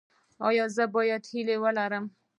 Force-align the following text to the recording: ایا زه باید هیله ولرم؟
ایا 0.47 0.65
زه 0.75 0.83
باید 0.95 1.23
هیله 1.31 1.55
ولرم؟ 1.63 2.05